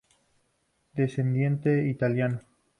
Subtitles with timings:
[0.95, 2.39] Descendiente italiano.